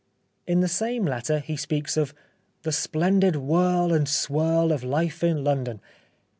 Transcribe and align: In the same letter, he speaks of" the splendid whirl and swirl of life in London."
In 0.47 0.61
the 0.61 0.67
same 0.67 1.05
letter, 1.05 1.37
he 1.37 1.55
speaks 1.55 1.95
of" 1.95 2.15
the 2.63 2.71
splendid 2.71 3.35
whirl 3.35 3.93
and 3.93 4.09
swirl 4.09 4.71
of 4.71 4.83
life 4.83 5.23
in 5.23 5.43
London." 5.43 5.79